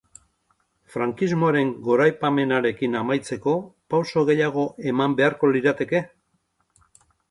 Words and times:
Frankismoaren 0.93 1.69
goraipamenarekin 1.89 2.99
amaitzeko 3.03 3.57
pauso 3.95 4.27
gehiago 4.35 4.69
eman 4.95 5.19
beharko 5.23 5.57
lirateke? 5.57 6.07